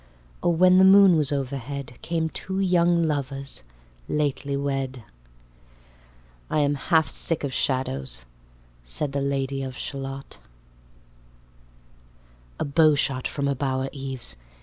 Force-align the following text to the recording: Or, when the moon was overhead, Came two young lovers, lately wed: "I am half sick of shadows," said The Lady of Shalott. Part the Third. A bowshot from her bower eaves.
Or, 0.41 0.51
when 0.55 0.79
the 0.79 0.83
moon 0.83 1.15
was 1.15 1.31
overhead, 1.31 1.99
Came 2.01 2.27
two 2.29 2.59
young 2.59 3.03
lovers, 3.03 3.63
lately 4.07 4.57
wed: 4.57 5.03
"I 6.49 6.61
am 6.61 6.73
half 6.73 7.07
sick 7.07 7.43
of 7.43 7.53
shadows," 7.53 8.25
said 8.83 9.11
The 9.11 9.21
Lady 9.21 9.61
of 9.61 9.77
Shalott. 9.77 10.39
Part 10.39 10.39
the 12.57 12.65
Third. 12.65 12.65
A 12.65 12.65
bowshot 12.65 13.27
from 13.27 13.45
her 13.45 13.53
bower 13.53 13.89
eaves. 13.91 14.37